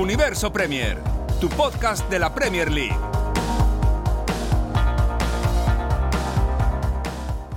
[0.00, 0.96] Universo Premier,
[1.42, 2.96] tu podcast de la Premier League.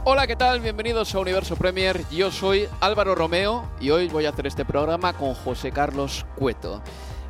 [0.03, 0.59] Hola, ¿qué tal?
[0.59, 2.03] Bienvenidos a Universo Premier.
[2.11, 6.81] Yo soy Álvaro Romeo y hoy voy a hacer este programa con José Carlos Cueto.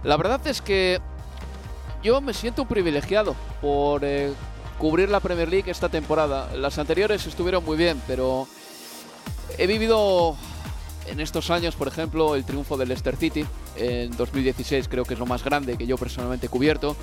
[0.03, 0.99] La verdad es que
[2.01, 4.33] yo me siento privilegiado por eh,
[4.79, 6.49] cubrir la Premier League esta temporada.
[6.55, 8.47] Las anteriores estuvieron muy bien, pero
[9.59, 10.35] he vivido
[11.05, 13.45] en estos años, por ejemplo, el triunfo del Leicester City
[13.75, 16.95] en 2016 creo que es lo más grande que yo personalmente he cubierto.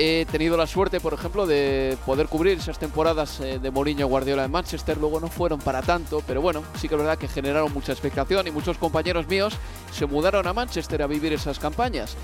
[0.00, 4.44] He tenido la suerte, por ejemplo, de poder cubrir esas temporadas eh, de Mourinho Guardiola
[4.44, 4.96] en Manchester.
[4.96, 8.46] Luego no fueron para tanto, pero bueno, sí que es verdad que generaron mucha expectación
[8.46, 9.56] y muchos compañeros míos
[9.92, 12.16] se mudaron a Manchester a vivir esas campañas.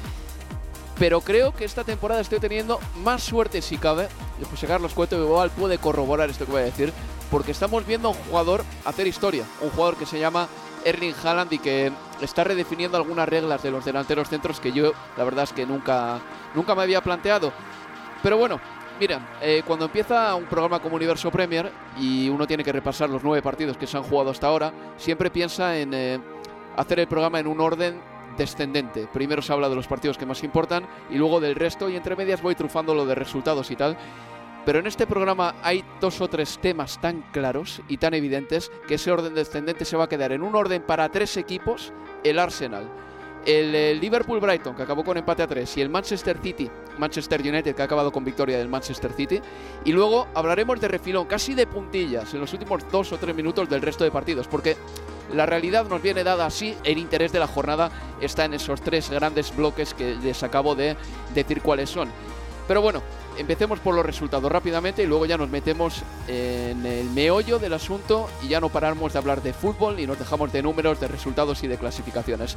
[0.98, 4.08] Pero creo que esta temporada estoy teniendo más suerte si cabe.
[4.40, 6.92] Y José Carlos Cueto igual puede corroborar esto que voy a decir.
[7.30, 9.44] Porque estamos viendo a un jugador hacer historia.
[9.60, 10.48] Un jugador que se llama
[10.84, 11.90] Erling Haaland y que
[12.24, 16.18] está redefiniendo algunas reglas de los delanteros centros que yo la verdad es que nunca,
[16.54, 17.52] nunca me había planteado.
[18.22, 18.60] Pero bueno,
[18.98, 23.22] miren, eh, cuando empieza un programa como Universo Premier y uno tiene que repasar los
[23.22, 26.20] nueve partidos que se han jugado hasta ahora, siempre piensa en eh,
[26.76, 28.00] hacer el programa en un orden
[28.36, 29.08] descendente.
[29.12, 32.16] Primero se habla de los partidos que más importan y luego del resto y entre
[32.16, 33.96] medias voy trufando lo de resultados y tal.
[34.64, 38.94] Pero en este programa hay dos o tres temas tan claros y tan evidentes que
[38.94, 41.92] ese orden descendente se va a quedar en un orden para tres equipos,
[42.24, 42.88] el Arsenal,
[43.46, 47.74] el, Liverpool Brighton, que acabó con empate a tres, y el Manchester City, Manchester United,
[47.74, 49.40] que ha acabado con victoria del Manchester City.
[49.84, 53.68] Y luego hablaremos de refilón, casi de puntillas, en los últimos dos o tres minutos
[53.68, 54.76] del resto de partidos, porque
[55.32, 57.90] la realidad nos viene dada así, el interés de la jornada
[58.20, 60.96] está en esos tres grandes bloques que les acabo de
[61.34, 62.08] decir cuáles son.
[62.66, 63.02] Pero bueno,
[63.38, 68.28] empecemos por los resultados rápidamente y luego ya nos metemos en el meollo del asunto
[68.42, 71.62] y ya no paramos de hablar de fútbol y nos dejamos de números, de resultados
[71.62, 72.56] y de clasificaciones.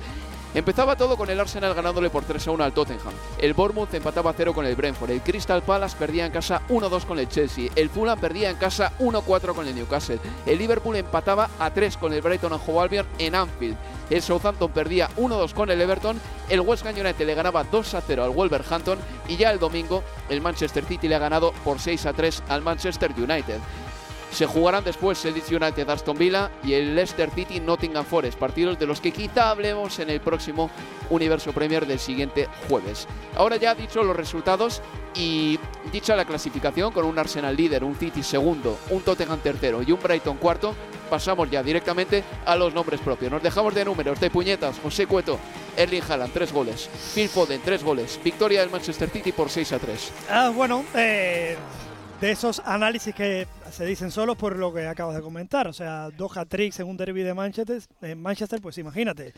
[0.54, 3.14] Empezaba todo con el Arsenal ganándole por 3 a 1 al Tottenham.
[3.38, 5.12] El Bournemouth empataba a 0 con el Brentford.
[5.12, 7.70] El Crystal Palace perdía en casa 1-2 con el Chelsea.
[7.76, 10.20] El Fulham perdía en casa 1-4 con el Newcastle.
[10.46, 13.78] El Liverpool empataba a 3 con el Brighton and Hove en Anfield.
[14.10, 16.20] El Southampton perdía 1-2 con el Everton.
[16.50, 19.00] El West Ham United le ganaba 2-0 al Wolverhampton.
[19.28, 23.60] Y ya el domingo el Manchester City le ha ganado por 6-3 al Manchester United.
[24.32, 28.78] Se jugarán después el Leeds United Aston Villa y el Leicester City Nottingham Forest, partidos
[28.78, 30.70] de los que quizá hablemos en el próximo
[31.10, 33.08] Universo Premier del siguiente jueves.
[33.36, 34.82] Ahora ya dicho los resultados
[35.16, 35.58] y
[35.92, 40.00] dicha la clasificación con un Arsenal líder, un City segundo, un Tottenham tercero y un
[40.00, 40.76] Brighton cuarto,
[41.08, 43.32] pasamos ya directamente a los nombres propios.
[43.32, 45.40] Nos dejamos de números, de puñetas, José Cueto,
[45.76, 49.80] Erling Haaland, tres goles, Phil Foden, tres goles, victoria del Manchester City por 6 a
[49.80, 50.12] 3.
[50.30, 51.56] Ah, bueno, eh,
[52.22, 55.68] de esos análisis que se dicen solos por lo que acabas de comentar.
[55.68, 57.82] O sea, dos hat-tricks en un derby de Manchester,
[58.16, 59.34] Manchester pues imagínate.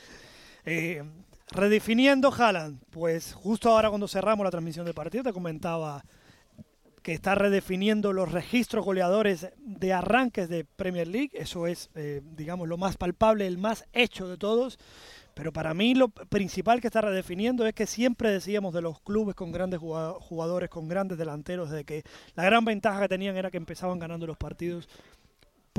[0.66, 1.04] Eh,
[1.52, 6.04] redefiniendo Haaland, pues justo ahora cuando cerramos la transmisión del partido te comentaba
[7.02, 11.32] que está redefiniendo los registros goleadores de arranques de Premier League.
[11.34, 14.78] Eso es, eh, digamos, lo más palpable, el más hecho de todos.
[15.34, 19.36] Pero para mí lo principal que está redefiniendo es que siempre decíamos de los clubes
[19.36, 22.04] con grandes jugadores, con grandes delanteros, de que
[22.36, 24.90] la gran ventaja que tenían era que empezaban ganando los partidos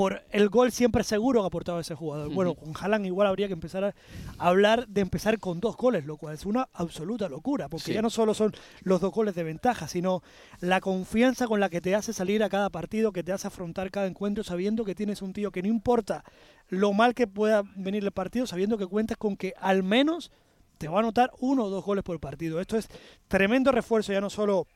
[0.00, 2.32] por el gol siempre seguro que aportaba ese jugador.
[2.32, 3.94] Bueno, con Haaland igual habría que empezar a
[4.38, 8.08] hablar de empezar con dos goles, lo cual es una absoluta locura, porque ya no
[8.08, 10.22] solo son los dos goles de ventaja, sino
[10.60, 13.90] la confianza con la que te hace salir a cada partido, que te hace afrontar
[13.90, 16.24] cada encuentro sabiendo que tienes un tío que no importa
[16.68, 20.30] lo mal que pueda venir el partido, sabiendo que cuentas con que al menos
[20.78, 22.58] te va a anotar uno o dos goles por partido.
[22.58, 22.88] Esto es
[23.28, 24.66] tremendo refuerzo, ya no solo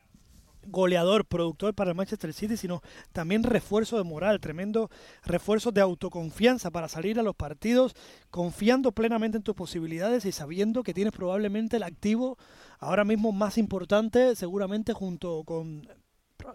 [0.67, 2.81] goleador, productor para el Manchester City, sino
[3.11, 4.89] también refuerzo de moral, tremendo
[5.23, 7.95] refuerzo de autoconfianza para salir a los partidos
[8.29, 12.37] confiando plenamente en tus posibilidades y sabiendo que tienes probablemente el activo
[12.79, 15.87] ahora mismo más importante, seguramente junto con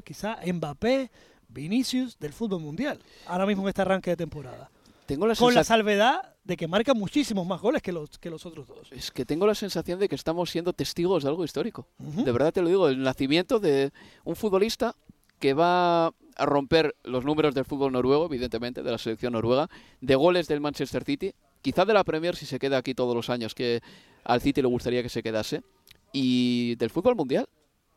[0.04, 1.10] quizá Mbappé,
[1.48, 4.70] Vinicius del fútbol mundial, ahora mismo en este arranque de temporada.
[5.10, 8.46] Tengo la Con la salvedad de que marca muchísimos más goles que los, que los
[8.46, 8.92] otros dos.
[8.92, 11.88] Es que tengo la sensación de que estamos siendo testigos de algo histórico.
[11.98, 12.22] Ujú.
[12.22, 13.90] De verdad te lo digo, el nacimiento de
[14.22, 14.94] un futbolista
[15.40, 19.68] que va a romper los números del fútbol noruego, evidentemente, de la selección noruega,
[20.00, 23.30] de goles del Manchester City, quizá de la Premier si se queda aquí todos los
[23.30, 23.80] años que
[24.22, 25.64] al City le gustaría que se quedase,
[26.12, 27.48] y del fútbol mundial.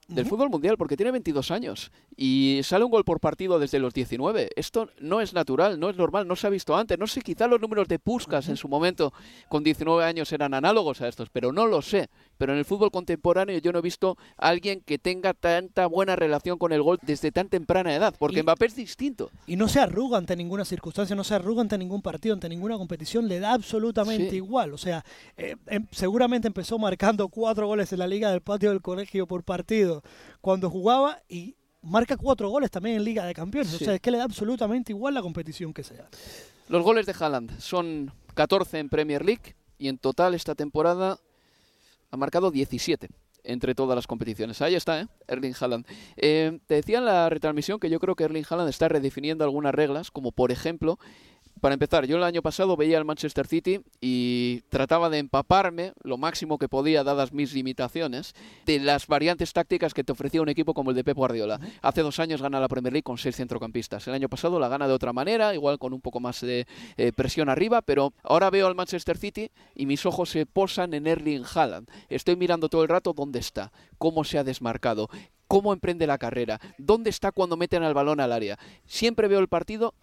[0.08, 3.94] Del fútbol mundial, porque tiene 22 años y sale un gol por partido desde los
[3.94, 4.50] 19.
[4.56, 7.00] Esto no es natural, no es normal, no se ha visto antes.
[7.00, 9.14] No sé, quizá los números de Puskas en su momento
[9.48, 12.10] con 19 años eran análogos a estos, pero no lo sé.
[12.44, 16.18] Pero en el fútbol contemporáneo yo no he visto a alguien que tenga tanta buena
[16.18, 19.32] relación con el gol desde tan temprana edad, porque Y- Mbappé es distinto.
[19.48, 22.78] Y no se arruga ante ninguna circunstancia, no se arruga ante ningún partido, ante ninguna
[22.78, 24.36] competición, le da absolutamente Sí.
[24.36, 24.74] igual.
[24.74, 25.06] O sea,
[25.38, 29.46] eh, em- seguramente empezó marcando cuatro goles en la liga del patio del colegio por
[29.46, 30.04] partido
[30.42, 33.70] cuando jugaba y marca cuatro goles también en Liga de Campeones.
[33.72, 33.84] Sí.
[33.84, 36.10] O sea, es que le da absolutamente igual la competición que sea.
[36.68, 41.20] Los goles de Haaland son 14 en Premier League y en total esta temporada
[42.14, 43.10] ha marcado 17
[43.44, 44.62] entre todas las competiciones.
[44.62, 45.08] Ahí está, ¿eh?
[45.28, 45.88] Erling Haaland.
[46.16, 49.74] Eh, te decía en la retransmisión que yo creo que Erling Haaland está redefiniendo algunas
[49.74, 51.00] reglas, como por ejemplo,
[51.62, 56.18] para empezar, yo el año pasado veía al Manchester City y trataba de empaparme lo
[56.18, 58.36] máximo que podía, dadas mis limitaciones,
[58.66, 61.60] de las variantes tácticas que te ofrecía un equipo como el de Pep Guardiola.
[61.82, 64.08] Hace dos años gana la Premier League con seis centrocampistas.
[64.08, 66.68] El año pasado la gana de otra manera, igual con un poco más de
[66.98, 71.08] eh, presión arriba, pero ahora veo al Manchester City y mis ojos se posan en
[71.08, 71.90] Erling Haaland.
[72.10, 75.10] Estoy mirando todo el rato dónde está, cómo se ha desmarcado,
[75.48, 78.58] cómo emprende la carrera, dónde está cuando meten al balón al área.
[78.86, 79.94] Siempre veo el partido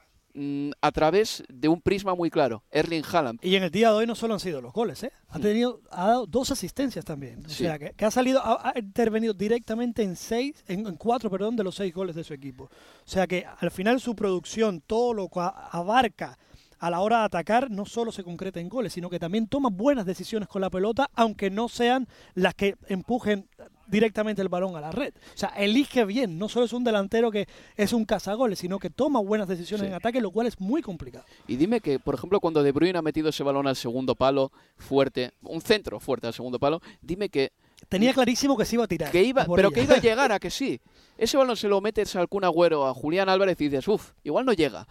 [0.81, 3.41] a través de un prisma muy claro, Erling Haaland.
[3.43, 5.12] Y en el día de hoy no solo han sido los goles, ¿eh?
[5.29, 7.44] ha tenido, ha dado dos asistencias también.
[7.44, 7.65] O Sí.
[7.65, 11.56] sea, que, que ha salido, ha, ha intervenido directamente en seis, en, en cuatro, perdón,
[11.56, 12.65] de los seis goles de su equipo.
[12.65, 12.71] O
[13.09, 16.38] sea que al final su producción, todo lo que abarca
[16.79, 19.69] a la hora de atacar, no solo se concreta en goles, sino que también toma
[19.71, 23.49] buenas decisiones con la pelota, aunque no sean las que empujen
[23.90, 25.12] directamente el balón a la red.
[25.34, 27.46] O sea, elige bien, no solo es un delantero que
[27.76, 29.88] es un cazagoles, sino que toma buenas decisiones Sí.
[29.88, 31.25] en ataque, lo cual es muy complicado.
[31.48, 34.52] Y dime que, por ejemplo, cuando De Bruyne ha metido ese balón al segundo palo,
[34.76, 37.52] fuerte, un centro fuerte al segundo palo, dime que
[37.88, 39.10] Tenía clarísimo que se iba a tirar.
[39.10, 39.75] que iba, pero ella.
[39.75, 40.78] que iba a llegar a que sí.
[41.20, 44.46] Ese balón se lo metes al Kun Agüero, a Julián Álvarez y dices, uff, igual
[44.46, 44.88] no llega.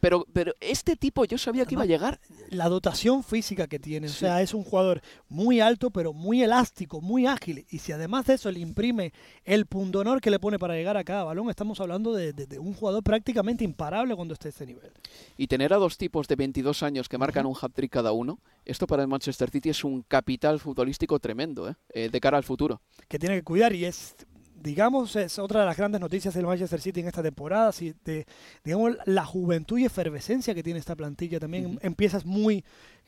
[0.00, 2.18] Pero, pero este tipo yo sabía que iba a llegar.
[2.48, 4.06] la dotación física que tiene.
[4.08, 7.66] O sea, es un jugador muy alto, pero muy elástico, muy ágil.
[7.70, 9.12] Y si además de eso le imprime
[9.44, 12.58] el pundonor que le pone para llegar a cada balón, estamos hablando de, de- de
[12.58, 14.90] un jugador prácticamente imparable cuando esté a este nivel.
[15.36, 18.86] Y tener a dos tipos de 22 años que marcan un hat-trick cada uno, esto
[18.88, 21.74] para el Manchester City es un capital futbolístico tremendo, ¿eh?
[21.90, 22.80] Eh, de cara al futuro.
[23.08, 24.16] Que tiene que cuidar y es,
[24.66, 27.70] digamos, es otra de las grandes noticias del Manchester City en esta temporada.
[27.70, 28.26] Si de,
[28.64, 31.78] digamos, la juventud y efervescencia que tiene esta plantilla también Ujú.
[31.80, 32.64] en piezas muy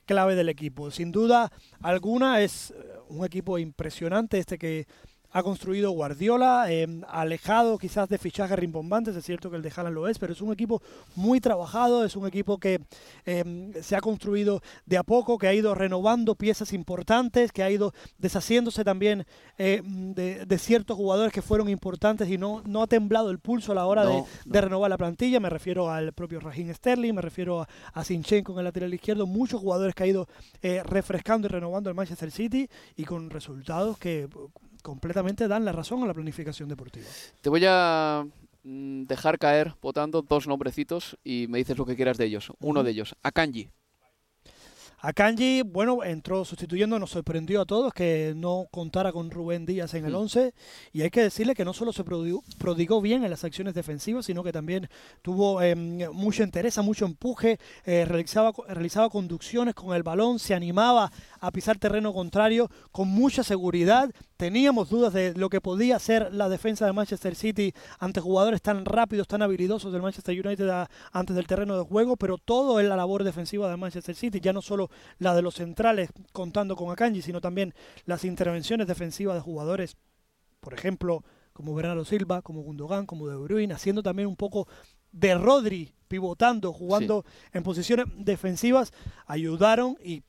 [0.06, 0.90] clave del equipo.
[0.90, 1.50] Sin duda
[1.82, 2.74] alguna es eh,
[3.08, 4.86] un equipo impresionante este que
[5.30, 9.94] ha construido Guardiola, eh, alejado quizás de fichajes rimbombantes, es cierto que el de Haaland
[9.94, 10.80] lo es, pero es un equipo
[11.16, 12.80] muy trabajado, es un equipo que
[13.26, 17.70] eh, se ha construido de a poco, que ha ido renovando piezas importantes, que ha
[17.70, 19.26] ido deshaciéndose también
[19.58, 23.72] eh, de, de ciertos jugadores que fueron importantes y no, no ha temblado el pulso
[23.72, 24.64] a la hora de, No, de no.
[24.66, 28.58] renovar la plantilla, me refiero al propio Raheem Sterling, me refiero a, a Sinchenko en
[28.60, 30.26] el lateral izquierdo, muchos jugadores que ha ido
[30.62, 34.28] eh, refrescando y renovando el Manchester City y con resultados que
[34.82, 37.06] completamente dan la razón a la planificación deportiva.
[37.40, 38.26] Te voy a
[38.64, 42.52] mm, dejar caer votando dos nombrecitos y me dices lo que quieras de ellos.
[42.60, 43.68] Uno de ellos, Akanji.
[45.00, 49.94] A Kanji, bueno, entró sustituyendo, nos sorprendió a todos que no contara con Rubén Díaz
[49.94, 50.16] en el Mm.
[50.16, 50.54] 11
[50.92, 54.42] y hay que decirle que no solo se prodigó, bien en las acciones defensivas, sino
[54.42, 54.88] que también
[55.22, 61.12] tuvo eh, mucha entereza, mucho empuje, eh, realizaba, realizaba conducciones con el balón, se animaba
[61.40, 64.10] a pisar terreno contrario con mucha seguridad.
[64.36, 68.84] Teníamos dudas de lo que podía hacer la defensa de Manchester City ante jugadores tan
[68.84, 72.88] rápidos, tan habilidosos del Manchester United a- antes del terreno de juego, pero todo en
[72.88, 76.90] la labor defensiva de Manchester City, ya no solo la de los centrales contando con
[76.90, 79.96] Akanji, sino también las intervenciones defensivas de jugadores,
[80.60, 84.68] por ejemplo, como Bernardo Silva, como Gundogan, como De Bruyne, haciendo también un poco
[85.10, 88.92] de Rodri, pivotando, jugando en posiciones defensivas,
[89.26, 90.22] ayudaron y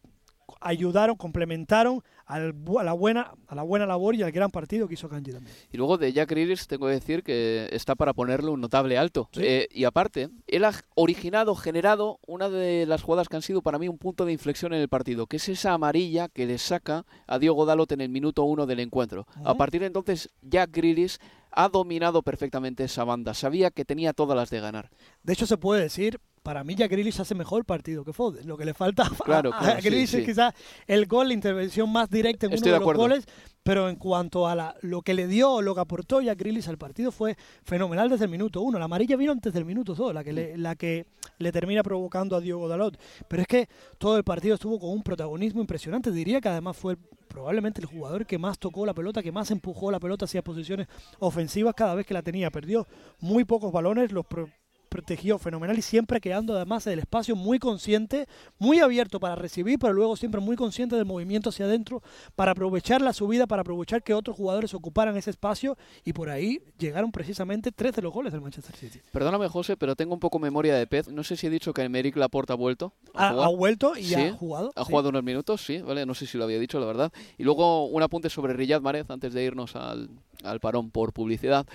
[0.62, 4.94] ayudaron, complementaron al a la buena a la buena labor y al gran partido que
[4.94, 5.56] hizo Kanji también.
[5.72, 9.29] Y luego de Jack Grealish tengo que decir que está para ponerle un notable alto.
[9.34, 9.41] Sí.
[9.44, 13.79] Eh, y aparte, él ha originado, generado una de las jugadas que han sido para
[13.79, 17.06] mí un punto de inflexión en el partido, que es esa amarilla que le saca
[17.25, 19.25] a Diogo Dalot en el minuto uno del encuentro.
[19.44, 21.18] A partir de entonces, Jack Grealish
[21.51, 23.34] ha dominado perfectamente esa banda.
[23.34, 24.89] Sabía que tenía todas las de ganar.
[25.24, 28.48] De hecho, se puede decir, para mí Jack Grealish hace mejor partido que Foden.
[28.48, 30.17] Lo que le falta Claro, a, claro, sí, Grealish sí.
[30.19, 30.53] es quizás
[30.88, 33.25] el gol, la intervención más directa en Estoy uno de de, los goles.
[33.62, 36.77] Pero en cuanto a la, lo que le dio lo que aportó Jack Grealish al
[36.77, 38.79] partido fue fenomenal desde el minuto uno.
[38.79, 41.05] La amarilla vino antes del minuto dos, la que le, la que
[41.38, 42.98] le termina provocando a Diogo Dalot.
[43.27, 46.12] Pero es que todo el partido estuvo con un protagonismo impresionante.
[46.12, 49.91] Diría que además fue probablemente el jugador que más tocó la pelota, que más empujó
[49.91, 50.88] la pelota hacia posiciones
[51.19, 52.50] ofensivas cada vez que la tenía.
[52.50, 52.88] Perdió
[53.19, 54.50] muy pocos balones, los pro-
[54.89, 58.27] protegió fenomenal y siempre quedando además del espacio muy consciente,
[58.58, 62.01] muy abierto para recibir, pero luego siempre muy consciente del movimiento hacia adentro
[62.36, 66.62] para aprovechar la subida, para aprovechar que otros jugadores ocuparan ese espacio y por ahí
[66.77, 69.00] llegaron precisamente tres de los goles del Manchester City.
[69.12, 71.08] Perdóname, José, pero tengo un poco memoria de pez.
[71.10, 72.93] No sé si he dicho que Emerick Laporta ha vuelto.
[73.13, 74.72] Ha, vuelto y Sí, ha jugado.
[74.75, 74.91] Ha sí.
[74.91, 76.05] jugado unos minutos, sí, ¿vale?
[76.05, 77.12] No sé si lo había dicho, la verdad.
[77.38, 80.10] Y luego un apunte sobre Riyad Mahrez antes de irnos al,
[80.43, 81.67] al parón por publicidad.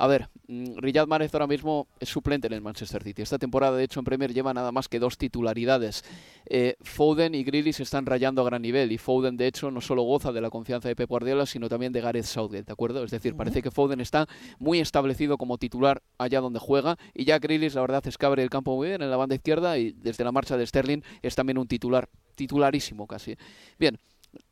[0.00, 3.20] A ver, mm, Riyad Mahrez ahora mismo es suplente en el Manchester City.
[3.20, 6.06] Esta temporada, de hecho, en Premier lleva nada más que dos titularidades.
[6.46, 9.82] Eh, Foden y Grealish se están rayando a gran nivel y Foden, de hecho, no
[9.82, 13.04] solo goza de la confianza de Pep Guardiola, sino también de Gareth Southgate, ¿de acuerdo?
[13.04, 14.26] Es decir, parece que Foden está
[14.58, 18.42] muy establecido como titular allá donde juega y ya Grealish, la verdad, es que abre
[18.42, 21.34] el campo muy bien en la banda izquierda y desde la marcha de Sterling es
[21.34, 23.36] también un titular, titularísimo casi.
[23.78, 23.98] Bien,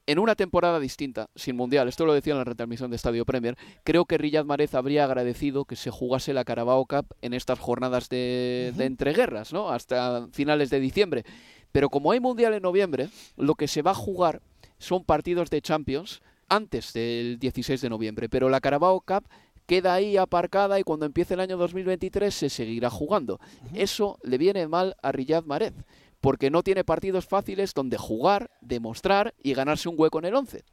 [0.06, 3.56] en una temporada distinta, sin mundial, esto lo decía en la retransmisión de Estadio Premier,
[3.84, 8.08] creo que Riyad Mahrez habría agradecido que se jugase la Carabao Cup en estas jornadas
[8.08, 9.70] de, de entreguerras, ¿no?
[9.70, 11.24] Hasta finales de diciembre.
[11.72, 14.40] Pero como hay mundial en noviembre, lo que se va a jugar
[14.78, 18.28] son partidos de Champions antes del 16 de noviembre.
[18.28, 19.28] Pero la Carabao Cup
[19.66, 23.38] queda ahí aparcada y cuando empiece el año 2023 se seguirá jugando.
[23.74, 25.74] Eso le viene mal a Riyad Mahrez,
[26.20, 30.64] porque no tiene partidos fáciles donde jugar, demostrar y ganarse un hueco en el 11.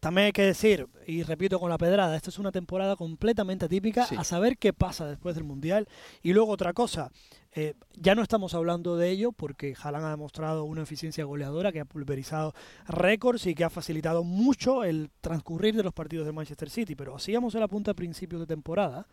[0.00, 4.04] También hay que decir, y repito con la pedrada, esta es una temporada completamente atípica,
[4.04, 4.16] Sí.
[4.18, 5.86] a saber qué pasa después del Mundial.
[6.24, 7.12] Y luego otra cosa,
[7.52, 11.78] eh, ya no estamos hablando de ello porque Haaland ha demostrado una eficiencia goleadora que
[11.78, 12.52] ha pulverizado
[12.88, 16.96] récords y que ha facilitado mucho el transcurrir de los partidos de Manchester City.
[16.96, 19.06] Pero hacíamos el apunte a principios de temporada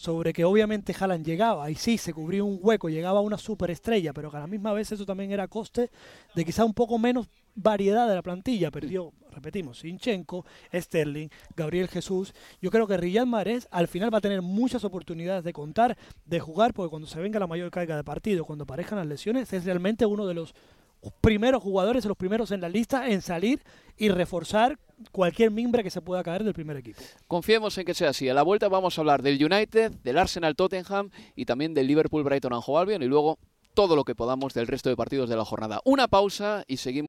[0.00, 4.30] sobre que obviamente Haaland llegaba y sí, se cubría un hueco, llegaba una superestrella, pero
[4.30, 5.90] que a la misma vez eso también era coste
[6.34, 8.70] de quizá un poco menos variedad de la plantilla.
[8.70, 12.32] Perdió, repetimos, Sinchenko, Sterling, Gabriel Jesús.
[12.62, 16.40] Yo creo que Riyad Mahrez al final va a tener muchas oportunidades de contar, de
[16.40, 19.66] jugar, porque cuando se venga la mayor carga de partido, cuando aparezcan las lesiones, es
[19.66, 20.54] realmente uno de los
[21.20, 23.62] primeros jugadores, los primeros en la lista en salir
[23.96, 24.78] y reforzar
[25.12, 27.00] cualquier mimbre que se pueda caer del primer equipo.
[27.26, 28.28] Confiemos en que sea así.
[28.28, 32.22] A la vuelta vamos a hablar del United, del Arsenal Tottenham y también del Liverpool
[32.22, 33.38] Brighton and Albion y luego
[33.74, 35.80] todo lo que podamos del resto de partidos de la jornada.
[35.84, 37.08] Una pausa y seguimos.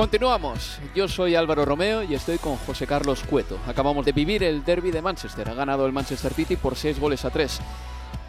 [0.00, 0.78] Continuamos.
[0.94, 3.58] Yo soy Álvaro Romeo y estoy con José Carlos Cueto.
[3.66, 5.46] Acabamos de vivir el derby de Manchester.
[5.50, 7.60] Ha ganado el Manchester City por 6 goles a 3.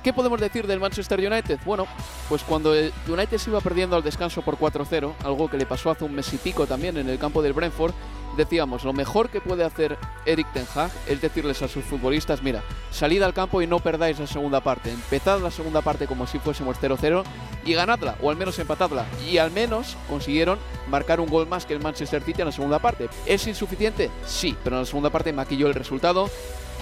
[0.03, 1.61] ¿Qué podemos decir del Manchester United?
[1.63, 1.87] Bueno,
[2.27, 5.89] pues cuando el United se iba perdiendo al descanso por 4-0, algo que le pasó
[5.89, 7.93] hace un mes y pico también en el campo del Brentford,
[8.37, 12.63] decíamos, lo mejor que puede hacer Eric Ten Hag es decirles a sus futbolistas, mira,
[12.91, 16.39] salid al campo y no perdáis la segunda parte, empezad la segunda parte como si
[16.39, 17.23] fuésemos 0-0
[17.65, 19.05] y ganadla, o al menos empatadla.
[19.29, 20.59] Y al menos consiguieron
[20.89, 23.09] marcar un gol más que el Manchester City en la segunda parte.
[23.25, 24.09] ¿Es insuficiente?
[24.25, 26.29] Sí, pero en la segunda parte maquilló el resultado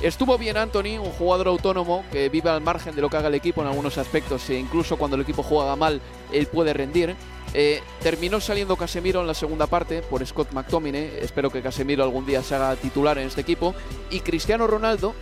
[0.02, 3.36] Estuvo bien Anthony, un jugador autónomo que vive al margen de lo que haga el
[3.36, 6.00] equipo en algunos aspectos e incluso cuando el equipo juega mal,
[6.32, 7.18] él puede rendir.
[7.54, 11.18] Eh, terminó saliendo Casemiro en la segunda parte por Scott McTominay.
[11.22, 13.74] Espero que Casemiro algún día se haga titular en este equipo.
[14.12, 15.16] Y Cristiano Ronaldo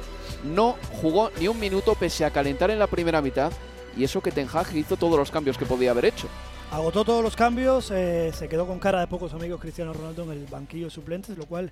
[0.43, 3.51] no jugó ni un minuto pese a calentar en la primera mitad.
[3.95, 6.27] Y eso que Ten Hag hizo todos los cambios que podía haber hecho.
[6.71, 10.31] Agotó todos los cambios, eh, se quedó con cara de pocos amigos Cristiano Ronaldo en
[10.31, 11.71] el banquillo suplentes, lo cual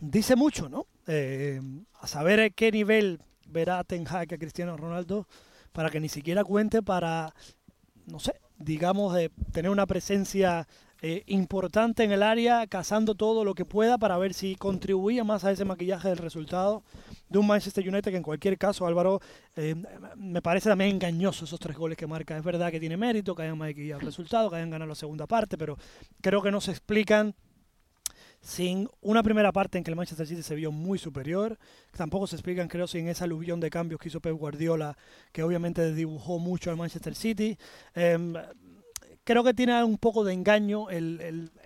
[0.00, 0.86] dice mucho, ¿no?
[1.06, 1.60] Eh,
[2.00, 5.28] a saber qué nivel verá Ten Hag a Cristiano Ronaldo
[5.72, 7.32] para que ni siquiera cuente para,
[8.06, 10.66] no sé, digamos, de tener una presencia
[11.00, 15.44] eh, importante en el área, cazando todo lo que pueda para ver si contribuía más
[15.44, 16.82] a ese maquillaje del resultado
[17.28, 19.20] de un Manchester United que en cualquier caso, Álvaro,
[19.54, 19.76] eh,
[20.16, 22.36] me parece también engañoso esos tres goles que marca.
[22.36, 25.28] Es verdad que tiene mérito, que hayan maquillado el resultado, que hayan ganado la segunda
[25.28, 25.78] parte, pero
[26.20, 27.34] creo que no se explican
[28.48, 31.58] sin una primera parte en que el Manchester City se vio muy superior.
[31.94, 34.96] Tampoco se explican, creo, sin esa aluvión de cambios que hizo Pep Guardiola,
[35.32, 37.58] que obviamente dibujó mucho al Manchester City.
[37.94, 38.32] Em,
[39.22, 40.86] creo que tiene un poco de engaño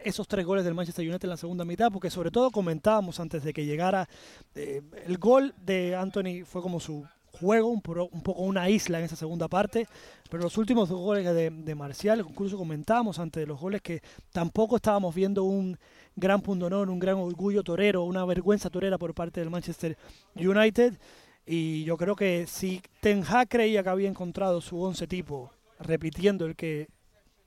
[0.02, 3.44] esos tres goles del Manchester United en la segunda mitad, porque sobre todo comentábamos antes
[3.44, 4.08] de que llegara,
[4.56, 9.16] eh, el gol de Anthony fue como su juego, un, poco una isla en esa
[9.16, 9.86] segunda parte,
[10.28, 14.02] pero los últimos dos goles de, de Marcial, incluso comentábamos antes de los goles que
[14.32, 15.78] tampoco estábamos viendo un
[16.16, 19.96] gran punto honor, un gran orgullo torero, una vergüenza torera por parte del Manchester
[20.34, 20.98] United.
[21.46, 25.50] Y yo creo que si Ten Hag creía que había encontrado su once tipo,
[25.80, 26.88] repitiendo el que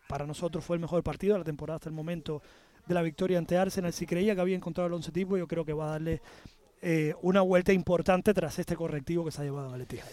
[0.07, 2.41] para nosotros fue el mejor partido de la temporada hasta el momento
[2.85, 5.65] de la victoria ante Arsenal, si creía que había encontrado el once tipo, yo creo
[5.65, 6.21] que va a darle
[6.81, 10.05] eh, una vuelta importante tras este correctivo que se ha llevado a Etihad.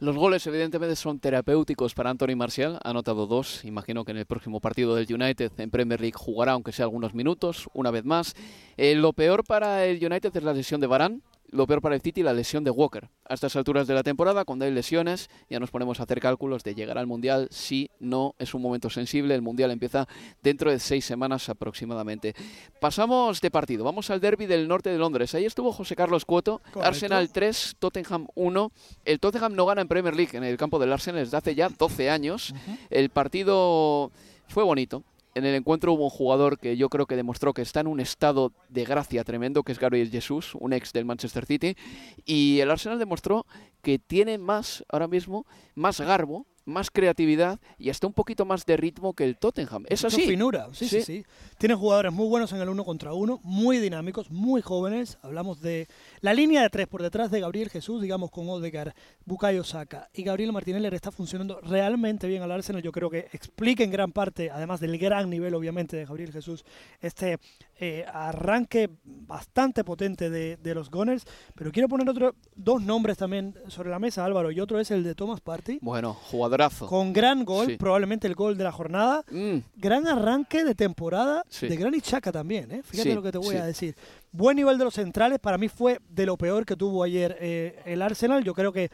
[0.00, 4.26] Los goles evidentemente son terapéuticos para Anthony Marcial, ha anotado dos, imagino que en el
[4.26, 8.36] próximo partido del United en Premier League jugará aunque sea algunos minutos, una vez más.
[8.76, 12.00] Eh, lo peor para el United es la lesión de Barán, lo peor para el
[12.00, 13.08] City, la lesión de Walker.
[13.24, 16.62] A estas alturas de la temporada, cuando hay lesiones, ya nos ponemos a hacer cálculos
[16.62, 17.48] de llegar al Mundial.
[17.50, 19.34] Si no, es un momento sensible.
[19.34, 20.06] El Mundial empieza
[20.42, 22.34] dentro de seis semanas aproximadamente.
[22.80, 23.84] Pasamos de partido.
[23.84, 25.34] Vamos al derby del norte de Londres.
[25.34, 26.60] Ahí estuvo José Carlos Cuoto.
[26.80, 28.72] Arsenal 3, Tottenham 1.
[29.04, 31.68] El Tottenham no gana en Premier League en el campo del Arsenal desde hace ya
[31.68, 32.54] 12 años.
[32.90, 34.10] El partido
[34.48, 35.02] fue bonito
[35.34, 38.00] en el encuentro hubo un jugador que yo creo que demostró que está en un
[38.00, 41.76] estado de gracia tremendo, que es Gabriel Jesús, un ex del Manchester City,
[42.24, 43.46] y el Arsenal demostró
[43.82, 48.76] que tiene más, ahora mismo, más garbo, más creatividad y hasta un poquito más de
[48.76, 49.84] ritmo que el Tottenham.
[49.88, 50.22] Es así.
[50.22, 51.24] finura, sí, sí, sí,
[51.58, 55.18] Tiene jugadores muy buenos en el uno contra uno, muy dinámicos, muy jóvenes.
[55.22, 55.88] Hablamos de
[56.20, 60.22] la línea de tres por detrás de Gabriel Jesús, digamos con Odegaard, Bukayo Saka y
[60.22, 62.82] Gabriel Martinelli está funcionando realmente bien al Arsenal.
[62.82, 66.64] Yo creo que explica en gran parte, además del gran nivel obviamente de Gabriel Jesús,
[67.00, 67.38] este
[67.80, 71.24] eh, arranque bastante potente de, los Gunners.
[71.54, 75.04] Pero quiero poner otro, dos nombres también sobre la mesa, Álvaro, y otro es el
[75.04, 75.78] de Thomas Party.
[75.80, 76.86] Bueno, jugadorazo.
[76.86, 79.24] Con gran gol, probablemente el gol de la jornada.
[79.30, 79.58] Mm.
[79.76, 82.82] Gran arranque de temporada de Granit Xhaka también, ¿eh?
[82.82, 83.94] Fíjate lo que te voy a decir.
[84.32, 87.80] Buen nivel de los centrales, para mí fue de lo peor que tuvo ayer eh,
[87.84, 88.42] el Arsenal.
[88.42, 88.90] Yo creo que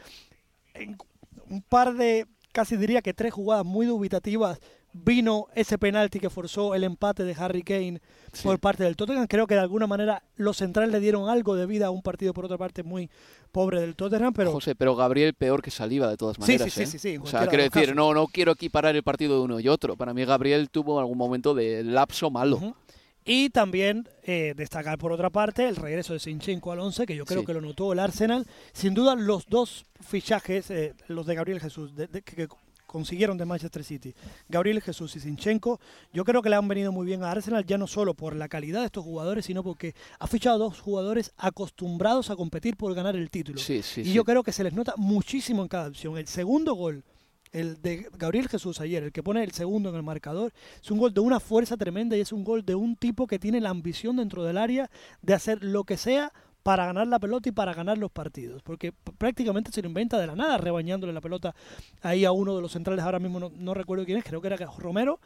[1.48, 4.58] un par de, casi diría que tres jugadas muy dubitativas
[4.94, 8.00] vino ese penalti que forzó el empate de Harry Kane
[8.42, 9.26] por parte del Tottenham.
[9.26, 12.32] Creo que de alguna manera los centrales le dieron algo de vida a un partido,
[12.32, 13.10] por otra parte, muy
[13.52, 14.32] pobre del Tottenham.
[14.32, 14.52] Pero...
[14.52, 16.64] José, pero Gabriel peor que Saliva de todas maneras.
[16.64, 16.86] Sí, sí, ¿eh?
[16.86, 19.68] sí, sí, O sea, quiero decir, no, no quiero equiparar el partido de uno y
[19.68, 19.96] otro.
[19.96, 22.74] Para mí Gabriel tuvo algún momento de lapso malo.
[23.26, 27.24] Y también eh, destacar por otra parte el regreso de Sinchenko al 11, que yo
[27.24, 28.46] creo que lo notó el Arsenal.
[28.74, 32.48] Sin duda los dos fichajes, eh, los de Gabriel Jesús, de, que,
[32.94, 34.14] consiguieron de Manchester City,
[34.48, 35.80] Gabriel Jesús y Sinchenko,
[36.12, 38.46] yo creo que le han venido muy bien a Arsenal, ya no solo por la
[38.46, 43.16] calidad de estos jugadores, sino porque ha fichado dos jugadores acostumbrados a competir por ganar
[43.16, 43.60] el título.
[43.96, 46.16] y yo creo que se les nota muchísimo en cada opción.
[46.16, 47.02] El segundo gol
[47.50, 50.98] el de Gabriel Jesús ayer, el que pone el segundo en el marcador, es un
[50.98, 53.70] gol de una fuerza tremenda y es un gol de un tipo que tiene la
[53.70, 54.88] ambición dentro del área
[55.20, 56.32] de hacer lo que sea
[56.64, 60.26] para ganar la pelota y para ganar los partidos, porque prácticamente se lo inventa de
[60.26, 61.54] la nada, rebañándole la pelota
[62.00, 64.56] ahí a uno de los centrales, ahora mismo no, recuerdo quién es, creo que era
[64.78, 65.20] Romero,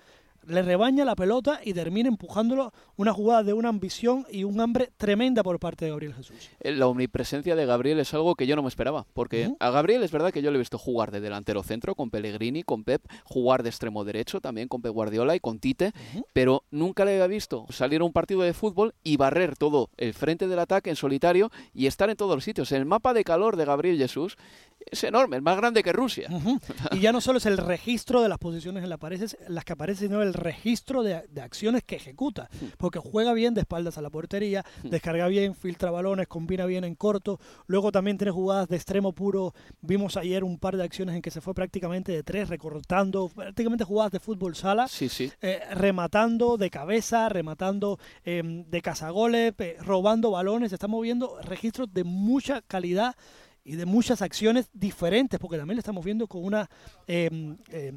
[0.48, 4.90] le rebaña la pelota y termina empujándolo una jugada de una ambición y un hambre
[4.96, 6.36] tremenda por parte de Gabriel Jesús.
[6.60, 10.02] Eh, La omnipresencia de Gabriel es algo que yo no me esperaba, porque a Gabriel
[10.02, 13.02] es verdad que yo le he visto jugar de delantero centro con Pellegrini, con Pep,
[13.24, 15.92] jugar de extremo derecho también con Pep Guardiola y con Tite,
[16.32, 20.14] pero nunca le había visto salir a un partido de fútbol y barrer todo el
[20.14, 22.72] frente del ataque en solitario y estar en todos los sitios.
[22.72, 24.36] El mapa de calor de Gabriel Jesús
[24.90, 26.28] es enorme, es más grande que Rusia.
[26.92, 29.54] Y ya no solo es el registro de las posiciones en, la pared, es- en
[29.54, 32.48] las que aparece, sino el registro de, de acciones que ejecuta.
[32.76, 36.94] Porque juega bien de espaldas a la portería, descarga bien, filtra balones, combina bien en
[36.94, 37.38] corto.
[37.66, 39.54] Luego también tiene jugadas de extremo puro.
[39.80, 43.84] Vimos ayer un par de acciones en que se fue prácticamente de tres, recortando, prácticamente
[43.84, 44.88] jugadas de fútbol sala.
[44.88, 45.30] Sí, sí.
[45.40, 50.72] eh, rematando de cabeza, rematando eh, de cazagoles, eh, robando balones.
[50.72, 53.14] Estamos viendo registros de mucha calidad
[53.64, 56.70] y de muchas acciones diferentes, porque también le estamos viendo con una,
[57.06, 57.28] eh,
[57.70, 57.92] eh,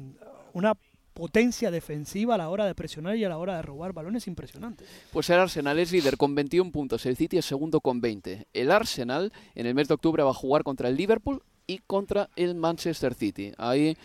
[0.52, 0.74] una
[1.12, 4.84] potencia defensiva a la hora de presionar y a la hora de robar balones impresionante.
[5.12, 8.46] Pues el Arsenal es líder con 21 puntos, el City es segundo con 20.
[8.52, 12.28] El Arsenal en el mes de octubre va a jugar contra el Liverpool y contra
[12.36, 13.52] el Manchester City.
[13.58, 13.96] Ahí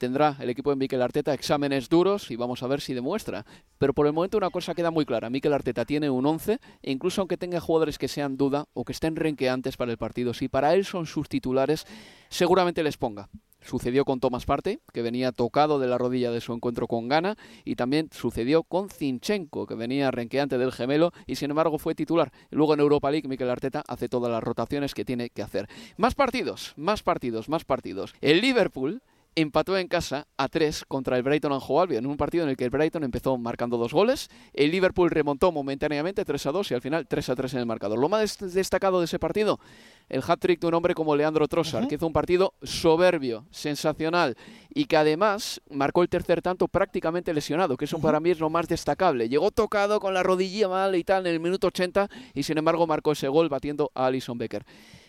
[0.00, 3.44] tendrá el equipo de Mikel Arteta exámenes duros y vamos a ver si demuestra.
[3.78, 6.90] Pero por el momento una cosa queda muy clara, Mikel Arteta tiene un 11 e
[6.90, 10.48] incluso aunque tenga jugadores que sean duda o que estén renqueantes para el partido, si
[10.48, 11.86] para él son sus titulares,
[12.30, 13.28] seguramente les ponga.
[13.62, 17.36] Sucedió con Thomas Partey, que venía tocado de la rodilla de su encuentro con Ghana,
[17.64, 22.32] y también sucedió con Zinchenko, que venía renqueante del gemelo y sin embargo fue titular.
[22.50, 25.68] Luego en Europa League, Mikel Arteta hace todas las rotaciones que tiene que hacer.
[25.96, 28.14] Más partidos, más partidos, más partidos.
[28.20, 29.02] El Liverpool
[29.36, 32.50] empató en casa a 3 contra el Brighton and Hove Albion, en un partido en
[32.50, 36.70] el que el Brighton empezó marcando dos goles, el Liverpool remontó momentáneamente 3 a 2
[36.70, 37.98] y al final 3 a 3 en el marcador.
[37.98, 39.60] Lo más des- destacado de ese partido,
[40.08, 44.36] el hat-trick de un hombre como Leandro Trossard, que hizo un partido soberbio, sensacional
[44.74, 48.50] y que además marcó el tercer tanto prácticamente lesionado, que eso para mí es lo
[48.50, 49.28] más destacable.
[49.28, 52.86] Llegó tocado con la rodilla mal y tal en el minuto 80 y sin embargo
[52.86, 54.64] marcó ese gol batiendo a Alison Becker.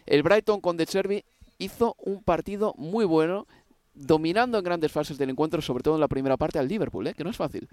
[0.06, 1.24] El Brighton con De Zerbi
[1.58, 3.48] hizo un partido muy bueno,
[3.94, 7.14] dominando en grandes fases del encuentro, sobre todo en la primera parte al Liverpool, ¿eh?
[7.14, 7.68] que no es fácil.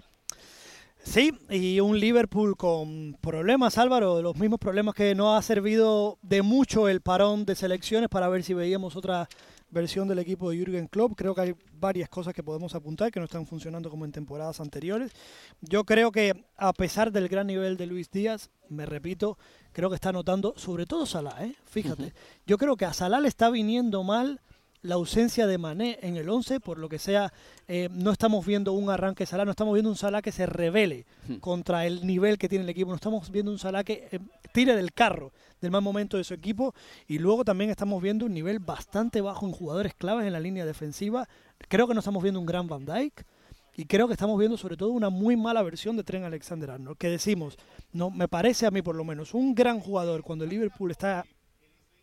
[1.01, 6.41] Sí, y un Liverpool con problemas, Álvaro, los mismos problemas que no ha servido de
[6.41, 9.29] mucho el parón de selecciones para ver si veíamos otra
[9.71, 11.13] versión del equipo de Jürgen Klopp.
[11.15, 14.59] Creo que hay varias cosas que podemos apuntar que no están funcionando como en temporadas
[14.59, 15.11] anteriores.
[15.61, 19.37] Yo creo que a pesar del gran nivel de Luis Díaz, me repito,
[19.71, 21.55] creo que está notando, sobre todo Salah, ¿eh?
[21.65, 22.13] fíjate,
[22.45, 24.41] yo creo que a Salah le está viniendo mal
[24.81, 27.33] la ausencia de Mané en el 11, por lo que sea,
[27.67, 31.05] eh, no estamos viendo un arranque Salah, no estamos viendo un Salah que se revele
[31.41, 34.19] contra el nivel que tiene el equipo, no estamos viendo un Salah que eh,
[34.53, 36.73] tire del carro del mal momento de su equipo
[37.07, 40.65] y luego también estamos viendo un nivel bastante bajo en jugadores claves en la línea
[40.65, 41.27] defensiva.
[41.67, 43.25] Creo que no estamos viendo un gran Van Dijk.
[43.75, 46.97] Y creo que estamos viendo sobre todo una muy mala versión de Tren Alexander Arnold.
[46.97, 47.57] Que decimos,
[47.93, 51.25] no me parece a mí por lo menos un gran jugador cuando el Liverpool está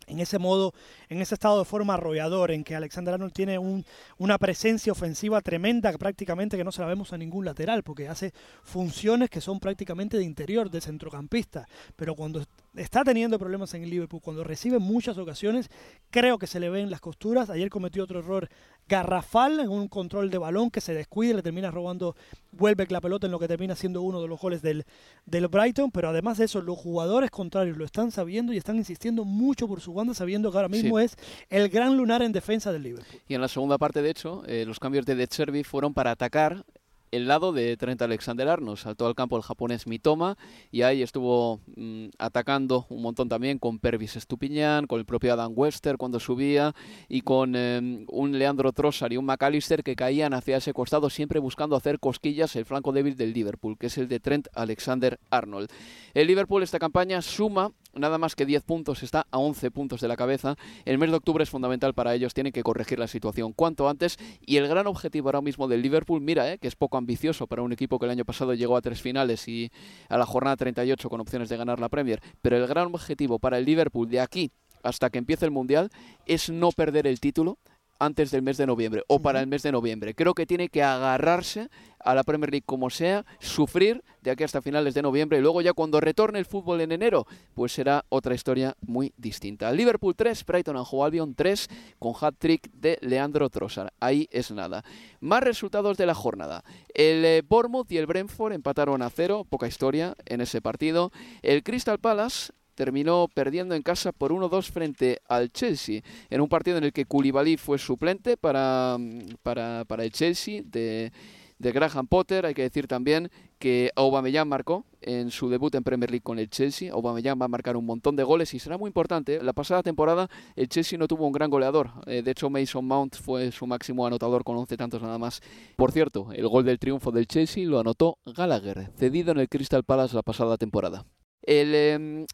[0.07, 0.73] en ese modo,
[1.09, 3.85] en ese estado de forma arrollador, en que Alexander Arnold tiene un,
[4.17, 8.33] una presencia ofensiva tremenda, prácticamente que no se la vemos a ningún lateral, porque hace
[8.63, 11.67] funciones que son prácticamente de interior, de centrocampista.
[11.95, 12.43] Pero cuando
[12.77, 15.69] está teniendo problemas en el Liverpool, cuando recibe muchas ocasiones,
[16.09, 17.49] creo que se le ven las costuras.
[17.49, 18.49] Ayer cometió otro error
[18.87, 22.15] garrafal en un control de balón que se descuida, le termina robando
[22.53, 24.85] Welbeck la pelota en lo que termina siendo uno de los goles del,
[25.25, 25.91] del Brighton.
[25.91, 29.81] Pero además de eso, los jugadores contrarios lo están sabiendo y están insistiendo mucho por
[29.81, 31.05] su banda, sabiendo que ahora mismo Sí.
[31.05, 31.15] es
[31.49, 33.21] el gran lunar en defensa del Liverpool.
[33.27, 36.63] Y en la segunda parte, de hecho, eh, los cambios de De fueron para atacar
[37.11, 38.77] el lado de Trent Alexander-Arnold.
[38.77, 40.37] Saltó al campo el japonés Mitoma
[40.71, 45.53] y ahí estuvo mm, atacando un montón también con Pervis Estupiñán, con el propio Adam
[45.55, 46.73] Webster cuando subía
[47.07, 51.39] y con eh, un Leandro Trossard y un McAllister que caían hacia ese costado siempre
[51.39, 55.69] buscando hacer cosquillas el flanco débil del Liverpool, que es el de Trent Alexander-Arnold.
[56.13, 60.07] El Liverpool esta campaña suma nada más que 10 puntos, está a 11 puntos de
[60.07, 60.55] la cabeza.
[60.85, 64.17] El mes de octubre es fundamental para ellos, tienen que corregir la situación cuanto antes.
[64.41, 67.61] Y el gran objetivo ahora mismo del Liverpool, mira, eh, que es poco ambicioso para
[67.61, 69.71] un equipo que el año pasado llegó a tres finales y
[70.09, 73.57] a la jornada 38 con opciones de ganar la Premier, pero el gran objetivo para
[73.57, 74.51] el Liverpool de aquí
[74.83, 75.89] hasta que empiece el Mundial
[76.25, 77.57] es no perder el título
[77.99, 80.15] antes del mes de noviembre o para el mes de noviembre.
[80.15, 84.61] Creo que tiene que agarrarse a la Premier League como sea, sufrir de aquí hasta
[84.61, 88.35] finales de noviembre y luego ya cuando retorne el fútbol en enero, pues será otra
[88.35, 89.71] historia muy distinta.
[89.71, 91.67] Liverpool 3, Brighton and Hove Albion 3
[91.99, 93.89] con hat-trick de Leandro Trossard.
[93.99, 94.83] Ahí es nada.
[95.19, 96.63] Más resultados de la jornada.
[96.93, 101.11] El eh, Bournemouth y el Brentford empataron a cero, poca historia en ese partido.
[101.41, 106.77] El Crystal Palace terminó perdiendo en casa por 1-2 frente al Chelsea, en un partido
[106.77, 108.97] en el que Koulibaly fue suplente para,
[109.41, 111.11] para, para el Chelsea de,
[111.57, 112.45] de Graham Potter.
[112.45, 116.51] Hay que decir también que Aubameyang marcó en su debut en Premier League con el
[116.51, 116.93] Chelsea.
[116.93, 119.41] Aubameyang va a marcar un montón de goles y será muy importante.
[119.41, 121.89] La pasada temporada el Chelsea no tuvo un gran goleador.
[122.05, 125.41] Eh, de hecho, Mason Mount fue su máximo anotador con 11 tantos nada más.
[125.75, 129.83] Por cierto, el gol del triunfo del Chelsea lo anotó Gallagher, cedido en el Crystal
[129.83, 131.05] Palace la pasada temporada.
[131.41, 131.73] El...
[131.73, 132.25] Em,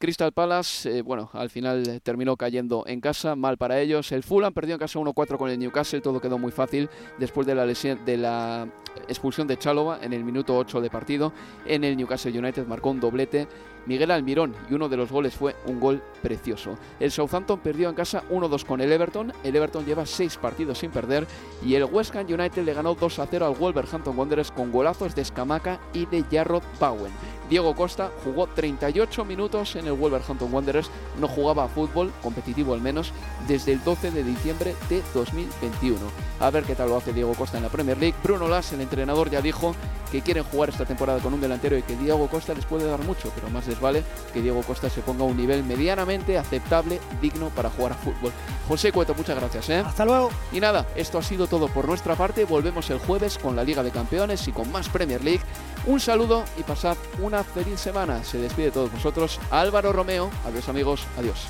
[0.00, 4.12] Crystal Palace, eh, bueno, al final terminó cayendo en casa, mal para ellos.
[4.12, 7.54] El Fulham perdió en casa 1-4 con el Newcastle, todo quedó muy fácil después de
[7.54, 8.66] la, lesión, de la
[9.08, 11.34] expulsión de Chalova en el minuto 8 de partido.
[11.66, 13.46] En el Newcastle United marcó un doblete
[13.86, 16.76] Miguel Almirón y uno de los goles fue un gol precioso.
[16.98, 19.32] El Southampton perdió en casa 1-2 con el Everton.
[19.42, 21.26] El Everton lleva 6 partidos sin perder
[21.64, 25.80] y el West Ham United le ganó 2-0 al Wolverhampton Wanderers con golazos de Scamaca
[25.92, 27.12] y de Jarrod Bowen.
[27.50, 30.88] Diego Costa jugó 38 minutos en el Wolverhampton Wanderers,
[31.18, 33.12] no jugaba a fútbol, competitivo al menos,
[33.48, 35.98] desde el 12 de diciembre de 2021.
[36.38, 38.14] A ver qué tal lo hace Diego Costa en la Premier League.
[38.22, 39.74] Bruno Las, el entrenador, ya dijo
[40.10, 43.00] que quieren jugar esta temporada con un delantero y que Diego Costa les puede dar
[43.00, 47.00] mucho, pero más les vale que Diego Costa se ponga a un nivel medianamente aceptable,
[47.20, 48.32] digno para jugar a fútbol.
[48.68, 49.68] José Cueto, muchas gracias.
[49.70, 49.82] ¿eh?
[49.84, 50.30] Hasta luego.
[50.52, 52.44] Y nada, esto ha sido todo por nuestra parte.
[52.44, 55.42] Volvemos el jueves con la Liga de Campeones y con más Premier League.
[55.86, 58.22] Un saludo y pasad una feliz semana.
[58.24, 60.30] Se despide de todos vosotros Álvaro Romeo.
[60.46, 61.48] Adiós amigos, adiós.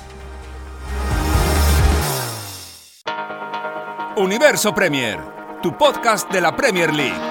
[4.17, 5.19] Universo Premier,
[5.63, 7.30] tu podcast de la Premier League.